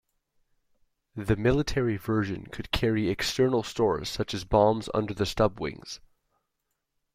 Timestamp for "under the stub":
4.95-5.59